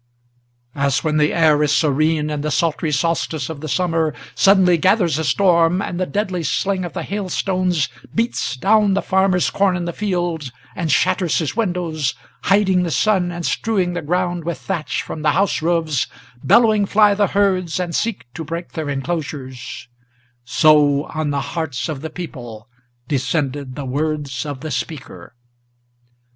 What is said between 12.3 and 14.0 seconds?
Hiding the sun, and strewing